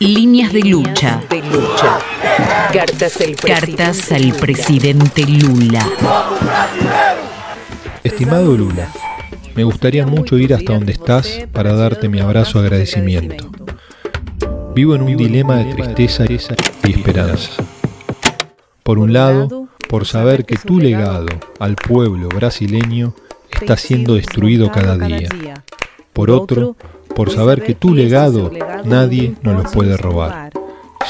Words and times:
Líneas 0.00 0.50
de 0.50 0.60
lucha. 0.60 1.22
De 1.28 1.42
lucha. 1.42 1.98
Cartas 2.72 3.20
al 3.20 3.36
Cartas 3.36 4.10
al 4.10 4.32
presidente 4.32 5.26
Lula. 5.26 5.86
Estimado 8.02 8.56
Lula, 8.56 8.90
me 9.54 9.62
gustaría 9.62 10.06
mucho 10.06 10.38
ir 10.38 10.54
hasta 10.54 10.72
donde 10.72 10.92
estás 10.92 11.46
para 11.52 11.74
darte 11.74 12.08
mi 12.08 12.18
abrazo 12.18 12.60
de 12.60 12.68
agradecimiento. 12.68 13.50
Vivo 14.74 14.94
en 14.94 15.02
un 15.02 15.18
dilema 15.18 15.56
de 15.56 15.74
tristeza 15.74 16.24
y 16.24 16.90
esperanza. 16.90 17.62
Por 18.82 18.98
un 18.98 19.12
lado, 19.12 19.68
por 19.86 20.06
saber 20.06 20.46
que 20.46 20.56
tu 20.56 20.78
legado 20.78 21.26
al 21.58 21.76
pueblo 21.76 22.30
brasileño 22.30 23.12
está 23.50 23.76
siendo 23.76 24.14
destruido 24.14 24.72
cada 24.72 24.96
día. 24.96 25.28
Por 26.14 26.30
otro, 26.30 26.74
por 27.20 27.30
saber 27.30 27.60
que 27.60 27.74
tu 27.74 27.92
legado 27.94 28.50
nadie 28.86 29.34
nos 29.42 29.62
lo 29.62 29.70
puede 29.70 29.94
robar. 29.94 30.50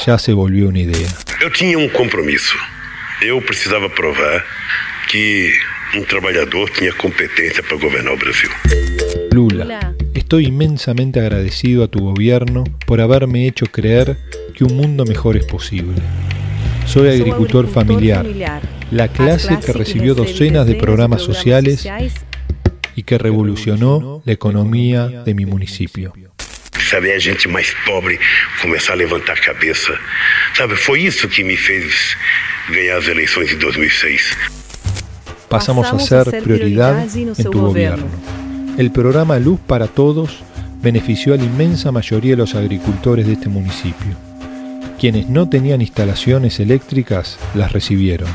Ya 0.05 0.17
se 0.17 0.33
volvió 0.33 0.67
una 0.67 0.79
idea. 0.79 1.07
Eu 1.39 1.49
tinha 1.49 1.79
um 1.79 1.87
compromisso. 1.87 2.57
Eu 3.21 3.41
precisava 3.41 3.89
provar 3.89 4.43
que 5.09 5.53
um 5.95 6.03
trabalhador 6.03 6.69
tinha 6.71 6.91
competência 6.91 7.63
para 7.63 7.77
governar 7.77 8.13
o 8.13 8.17
Brasil. 8.17 8.49
Lula, 9.31 9.95
estoy 10.13 10.47
inmensamente 10.47 11.17
agradecido 11.17 11.81
a 11.81 11.87
tu 11.87 11.99
gobierno 12.01 12.65
por 12.85 12.99
haberme 12.99 13.47
hecho 13.47 13.65
creer 13.67 14.17
que 14.53 14.65
un 14.65 14.75
mundo 14.75 15.05
mejor 15.05 15.37
es 15.37 15.45
posible. 15.45 16.01
Soy 16.87 17.07
agricultor 17.07 17.69
familiar, 17.69 18.25
la 18.91 19.07
clase 19.07 19.57
que 19.65 19.71
recibió 19.71 20.13
docenas 20.13 20.67
de 20.67 20.75
programas 20.75 21.21
sociales 21.21 21.87
y 22.95 23.03
que 23.03 23.17
revolucionó 23.17 24.21
la 24.25 24.33
economía 24.33 25.07
de 25.07 25.33
mi 25.33 25.45
municipio. 25.45 26.13
Sabe, 26.89 27.15
a 27.15 27.19
gente 27.19 27.47
mais 27.47 27.73
pobre 27.85 28.19
começar 28.61 28.93
a 28.93 28.95
levantar 28.97 29.37
a 29.37 29.41
cabeça. 29.41 29.93
Sabe, 30.53 30.75
foi 30.75 31.03
isso 31.05 31.29
que 31.29 31.43
me 31.43 31.55
fez 31.55 32.17
ganhar 32.69 32.97
as 32.97 33.07
eleições 33.07 33.47
de 33.49 33.55
2006. 33.55 34.35
Pasamos 35.47 35.87
a 35.87 35.99
ser 35.99 36.43
prioridad 36.43 37.05
en 37.15 37.33
tu 37.49 37.61
gobierno. 37.61 38.07
El 38.77 38.91
programa 38.91 39.37
Luz 39.37 39.59
para 39.67 39.87
Todos 39.87 40.43
benefició 40.81 41.33
a 41.33 41.37
la 41.37 41.43
inmensa 41.43 41.91
mayoría 41.91 42.31
de 42.31 42.37
los 42.37 42.55
agricultores 42.55 43.27
de 43.27 43.33
este 43.33 43.49
municipio. 43.49 44.15
Quienes 44.99 45.29
no 45.29 45.49
tenían 45.49 45.81
instalaciones 45.81 46.59
eléctricas 46.59 47.37
las 47.53 47.71
recibieron 47.71 48.29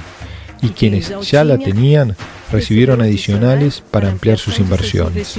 y 0.62 0.70
quienes 0.70 1.12
ya 1.22 1.44
la 1.44 1.58
tenían 1.58 2.16
recibieron 2.50 3.00
adicionales 3.00 3.82
para 3.90 4.08
ampliar 4.08 4.38
sus 4.38 4.58
inversiones. 4.58 5.38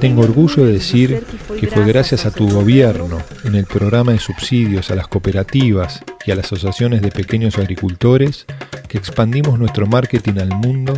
Tengo 0.00 0.22
orgullo 0.22 0.64
de 0.64 0.72
decir 0.72 1.22
que 1.60 1.68
fue 1.68 1.84
gracias 1.84 2.26
a 2.26 2.32
tu 2.32 2.48
gobierno 2.48 3.22
en 3.44 3.54
el 3.54 3.66
programa 3.66 4.10
de 4.10 4.18
subsidios 4.18 4.90
a 4.90 4.96
las 4.96 5.06
cooperativas 5.06 6.02
y 6.26 6.32
a 6.32 6.34
las 6.34 6.46
asociaciones 6.46 7.02
de 7.02 7.12
pequeños 7.12 7.56
agricultores 7.56 8.46
que 8.88 8.98
expandimos 8.98 9.60
nuestro 9.60 9.86
marketing 9.86 10.40
al 10.40 10.48
mundo 10.48 10.94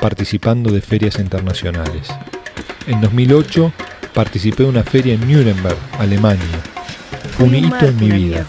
participando 0.00 0.72
de 0.72 0.80
ferias 0.80 1.20
internacionales. 1.20 2.08
En 2.88 3.00
2008 3.00 3.72
participé 4.12 4.64
de 4.64 4.68
una 4.70 4.82
feria 4.82 5.14
en 5.14 5.20
Nuremberg, 5.20 5.78
Alemania. 5.98 6.60
Fue 7.36 7.46
un 7.46 7.54
hito 7.54 7.86
en 7.86 7.96
mi 7.96 8.10
vida. 8.10 8.44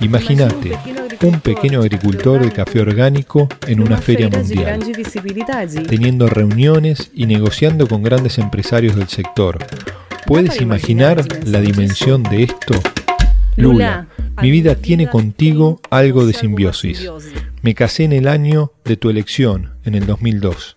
Imagínate, 0.00 0.76
un 1.24 1.40
pequeño 1.40 1.80
agricultor 1.80 2.44
de 2.44 2.52
café 2.52 2.80
orgánico 2.80 3.48
en 3.66 3.80
una 3.80 3.96
feria 3.96 4.28
mundial, 4.28 4.80
teniendo 5.88 6.26
reuniones 6.26 7.10
y 7.14 7.24
negociando 7.24 7.88
con 7.88 8.02
grandes 8.02 8.36
empresarios 8.38 8.94
del 8.94 9.08
sector. 9.08 9.58
¿Puedes 10.26 10.60
imaginar 10.60 11.24
la 11.46 11.62
dimensión 11.62 12.22
de 12.24 12.42
esto? 12.42 12.74
Lula, 13.56 14.08
mi 14.42 14.50
vida 14.50 14.74
tiene 14.74 15.08
contigo 15.08 15.80
algo 15.88 16.26
de 16.26 16.34
simbiosis. 16.34 17.08
Me 17.62 17.74
casé 17.74 18.04
en 18.04 18.12
el 18.12 18.28
año 18.28 18.72
de 18.84 18.98
tu 18.98 19.08
elección, 19.08 19.78
en 19.84 19.94
el 19.94 20.06
2002. 20.06 20.76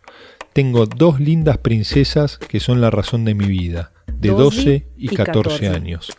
Tengo 0.54 0.86
dos 0.86 1.20
lindas 1.20 1.58
princesas 1.58 2.38
que 2.38 2.62
son 2.62 2.80
la 2.80 2.90
razón 2.90 3.26
de 3.26 3.34
mi 3.34 3.48
vida, 3.48 3.92
de 4.14 4.30
12 4.30 4.88
y 4.98 5.10
14 5.10 5.68
años. 5.68 6.10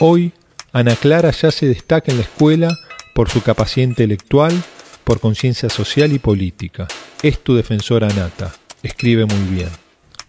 Hoy, 0.00 0.32
Ana 0.72 0.96
Clara 0.96 1.30
ya 1.30 1.52
se 1.52 1.66
destaca 1.66 2.10
en 2.10 2.18
la 2.18 2.24
escuela 2.24 2.68
por 3.16 3.30
su 3.30 3.42
capacidad 3.42 3.88
intelectual, 3.88 4.52
por 5.02 5.20
conciencia 5.20 5.70
social 5.70 6.12
y 6.12 6.18
política. 6.18 6.86
Es 7.22 7.42
tu 7.42 7.56
defensora 7.56 8.08
nata, 8.08 8.52
escribe 8.82 9.24
muy 9.24 9.56
bien. 9.56 9.70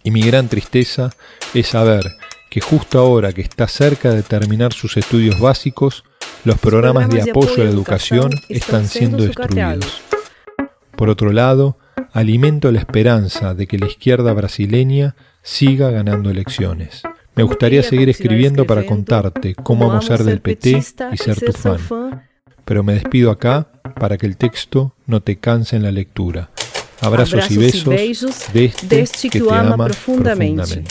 Y 0.04 0.10
mi 0.10 0.22
gran 0.22 0.48
tristeza 0.48 1.10
es 1.52 1.66
saber 1.66 2.02
que 2.50 2.62
justo 2.62 2.98
ahora 2.98 3.34
que 3.34 3.42
está 3.42 3.68
cerca 3.68 4.10
de 4.12 4.22
terminar 4.22 4.72
sus 4.72 4.96
estudios 4.96 5.38
básicos, 5.38 6.02
los 6.44 6.58
programas 6.58 7.10
de 7.10 7.30
apoyo 7.30 7.60
a 7.60 7.66
la 7.66 7.70
educación 7.70 8.30
están 8.48 8.88
siendo 8.88 9.18
destruidos. 9.18 10.00
Por 10.96 11.10
otro 11.10 11.30
lado, 11.30 11.76
alimento 12.14 12.72
la 12.72 12.78
esperanza 12.78 13.52
de 13.52 13.66
que 13.66 13.78
la 13.78 13.86
izquierda 13.86 14.32
brasileña 14.32 15.14
siga 15.42 15.90
ganando 15.90 16.30
elecciones. 16.30 17.02
Me 17.34 17.42
gustaría 17.42 17.82
seguir 17.82 18.08
escribiendo 18.08 18.64
para 18.64 18.86
contarte 18.86 19.54
cómo 19.54 19.88
vamos 19.88 20.10
a 20.10 20.16
ser 20.16 20.24
del 20.24 20.40
PT 20.40 20.82
y 21.12 21.16
ser 21.18 21.38
tu 21.38 21.52
fan. 21.52 22.27
Pero 22.68 22.84
me 22.84 22.92
despido 22.92 23.30
acá 23.30 23.66
para 23.98 24.18
que 24.18 24.26
el 24.26 24.36
texto 24.36 24.94
no 25.06 25.22
te 25.22 25.38
canse 25.38 25.74
en 25.76 25.84
la 25.84 25.90
lectura. 25.90 26.50
Abrazos, 27.00 27.50
y 27.50 27.56
besos 27.56 27.86
de 28.52 28.66
este, 28.66 29.30
que, 29.30 29.40
te 29.40 29.50
ama, 29.50 29.86
profundamente. 29.86 30.84